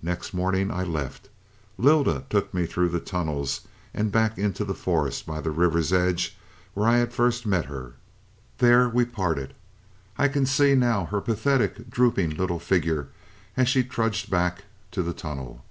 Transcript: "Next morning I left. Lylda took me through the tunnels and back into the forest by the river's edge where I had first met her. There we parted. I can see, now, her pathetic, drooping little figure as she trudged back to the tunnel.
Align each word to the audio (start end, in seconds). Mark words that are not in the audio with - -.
"Next 0.00 0.32
morning 0.32 0.70
I 0.70 0.84
left. 0.84 1.28
Lylda 1.76 2.24
took 2.30 2.54
me 2.54 2.64
through 2.64 2.88
the 2.88 2.98
tunnels 2.98 3.60
and 3.92 4.10
back 4.10 4.38
into 4.38 4.64
the 4.64 4.72
forest 4.74 5.26
by 5.26 5.42
the 5.42 5.50
river's 5.50 5.92
edge 5.92 6.34
where 6.72 6.88
I 6.88 6.96
had 6.96 7.12
first 7.12 7.44
met 7.44 7.66
her. 7.66 7.92
There 8.56 8.88
we 8.88 9.04
parted. 9.04 9.52
I 10.16 10.28
can 10.28 10.46
see, 10.46 10.74
now, 10.74 11.04
her 11.04 11.20
pathetic, 11.20 11.90
drooping 11.90 12.36
little 12.38 12.58
figure 12.58 13.08
as 13.54 13.68
she 13.68 13.84
trudged 13.84 14.30
back 14.30 14.64
to 14.92 15.02
the 15.02 15.12
tunnel. 15.12 15.62